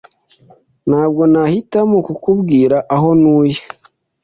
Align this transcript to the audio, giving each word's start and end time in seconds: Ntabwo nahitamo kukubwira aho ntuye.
Ntabwo 0.89 1.21
nahitamo 1.33 1.97
kukubwira 2.07 2.77
aho 2.95 3.09
ntuye. 3.19 3.61